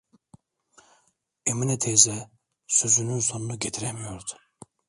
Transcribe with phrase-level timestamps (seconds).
[1.45, 2.29] Emine teyze
[2.67, 4.33] sözünün sonunu getiremiyordu.